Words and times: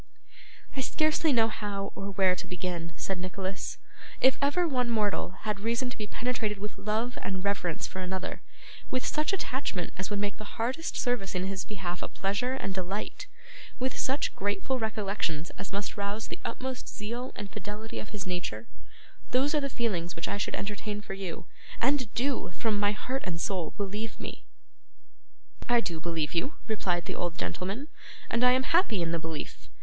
'I 0.75 0.81
scarcely 0.81 1.31
know 1.31 1.47
how, 1.47 1.91
or 1.95 2.09
where, 2.09 2.35
to 2.35 2.47
begin,' 2.47 2.91
said 2.95 3.19
Nicholas. 3.19 3.77
'If 4.19 4.35
ever 4.41 4.67
one 4.67 4.89
mortal 4.89 5.35
had 5.41 5.59
reason 5.59 5.91
to 5.91 5.95
be 5.97 6.07
penetrated 6.07 6.57
with 6.57 6.75
love 6.75 7.19
and 7.21 7.43
reverence 7.43 7.85
for 7.85 7.99
another: 7.99 8.41
with 8.89 9.05
such 9.05 9.31
attachment 9.31 9.93
as 9.99 10.09
would 10.09 10.17
make 10.17 10.37
the 10.37 10.57
hardest 10.57 10.97
service 10.97 11.35
in 11.35 11.45
his 11.45 11.65
behalf 11.65 12.01
a 12.01 12.07
pleasure 12.07 12.53
and 12.55 12.73
delight: 12.73 13.27
with 13.77 13.95
such 13.95 14.35
grateful 14.35 14.79
recollections 14.79 15.51
as 15.59 15.71
must 15.71 15.95
rouse 15.95 16.29
the 16.29 16.39
utmost 16.43 16.89
zeal 16.89 17.31
and 17.35 17.51
fidelity 17.51 17.99
of 17.99 18.09
his 18.09 18.25
nature: 18.25 18.65
those 19.29 19.53
are 19.53 19.61
the 19.61 19.69
feelings 19.69 20.15
which 20.15 20.27
I 20.27 20.39
should 20.39 20.55
entertain 20.55 21.01
for 21.01 21.13
you, 21.13 21.45
and 21.79 22.11
do, 22.15 22.49
from 22.55 22.79
my 22.79 22.93
heart 22.93 23.21
and 23.27 23.39
soul, 23.39 23.75
believe 23.77 24.19
me!' 24.19 24.45
'I 25.69 25.81
do 25.81 25.99
believe 25.99 26.33
you,' 26.33 26.55
replied 26.67 27.05
the 27.05 27.13
old 27.13 27.37
gentleman, 27.37 27.87
'and 28.31 28.43
I 28.43 28.53
am 28.53 28.63
happy 28.63 29.03
in 29.03 29.11
the 29.11 29.19
belief. 29.19 29.69